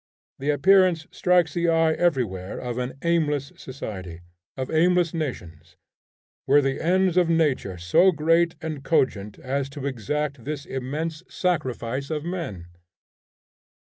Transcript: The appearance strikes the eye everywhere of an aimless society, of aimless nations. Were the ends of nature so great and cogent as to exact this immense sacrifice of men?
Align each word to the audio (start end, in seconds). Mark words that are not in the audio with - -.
The 0.39 0.49
appearance 0.49 1.05
strikes 1.11 1.53
the 1.53 1.69
eye 1.69 1.93
everywhere 1.93 2.57
of 2.59 2.79
an 2.79 2.93
aimless 3.03 3.51
society, 3.55 4.21
of 4.57 4.71
aimless 4.71 5.13
nations. 5.13 5.75
Were 6.47 6.59
the 6.59 6.81
ends 6.81 7.17
of 7.17 7.29
nature 7.29 7.77
so 7.77 8.11
great 8.11 8.55
and 8.63 8.83
cogent 8.83 9.37
as 9.37 9.69
to 9.69 9.85
exact 9.85 10.43
this 10.43 10.65
immense 10.65 11.21
sacrifice 11.29 12.09
of 12.09 12.25
men? 12.25 12.65